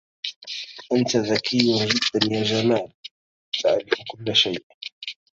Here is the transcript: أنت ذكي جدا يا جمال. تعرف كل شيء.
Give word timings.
أنت 0.93 1.15
ذكي 1.17 1.85
جدا 1.85 2.35
يا 2.35 2.43
جمال. 2.43 2.91
تعرف 3.63 3.87
كل 4.13 4.35
شيء. 4.35 4.65